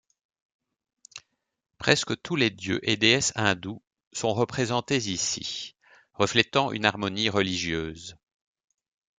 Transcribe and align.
Presque 1.77 2.19
tous 2.23 2.35
les 2.35 2.49
dieux 2.49 2.79
et 2.81 2.97
déesses 2.97 3.31
hindous 3.35 3.83
sont 4.13 4.33
représentés 4.33 4.97
ici, 4.97 5.75
reflétant 6.15 6.71
une 6.71 6.85
harmonie 6.85 7.29
religieuse. 7.29 8.17